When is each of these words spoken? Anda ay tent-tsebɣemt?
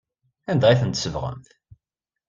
Anda 0.51 0.65
ay 0.69 0.77
tent-tsebɣemt? 0.79 1.49